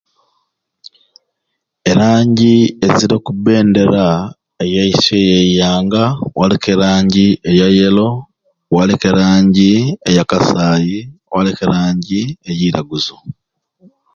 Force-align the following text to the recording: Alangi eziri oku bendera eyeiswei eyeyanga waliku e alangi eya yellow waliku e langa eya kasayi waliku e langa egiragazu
Alangi 1.89 2.55
eziri 2.85 3.13
oku 3.17 3.31
bendera 3.45 4.05
eyeiswei 4.63 5.27
eyeyanga 5.39 6.03
waliku 6.37 6.67
e 6.71 6.73
alangi 6.75 7.27
eya 7.49 7.67
yellow 7.77 8.13
waliku 8.75 9.05
e 9.11 9.13
langa 9.19 9.69
eya 10.09 10.23
kasayi 10.29 10.97
waliku 11.33 11.61
e 11.65 11.67
langa 11.73 12.19
egiragazu 12.49 13.17